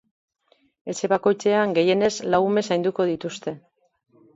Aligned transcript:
Etxe 0.93 1.11
bakoitzean, 1.11 1.77
gehienez, 1.81 2.13
lau 2.35 2.43
ume 2.49 2.67
zainduko 2.71 3.11
dituzte. 3.15 3.61